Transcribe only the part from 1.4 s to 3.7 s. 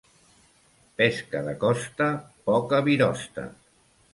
de costa, poca virosta.